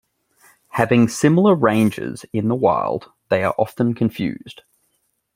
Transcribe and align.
Having 0.69 1.09
similar 1.09 1.53
ranges 1.53 2.25
in 2.33 2.47
the 2.47 2.55
wild, 2.55 3.11
they 3.29 3.43
are 3.43 3.53
often 3.59 3.93
confused. 3.93 4.63